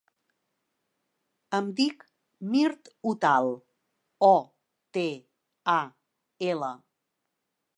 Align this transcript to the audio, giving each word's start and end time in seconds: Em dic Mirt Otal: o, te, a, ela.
Em 1.57 1.67
dic 1.79 2.05
Mirt 2.53 2.89
Otal: 3.11 3.51
o, 4.29 4.33
te, 4.99 5.05
a, 5.75 5.79
ela. 6.49 6.73